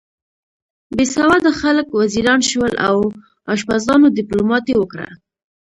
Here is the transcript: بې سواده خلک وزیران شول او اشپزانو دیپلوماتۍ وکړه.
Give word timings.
بې 0.95 1.05
سواده 1.15 1.51
خلک 1.61 1.87
وزیران 2.01 2.41
شول 2.49 2.73
او 2.87 2.97
اشپزانو 3.53 4.07
دیپلوماتۍ 4.19 4.73
وکړه. 4.77 5.07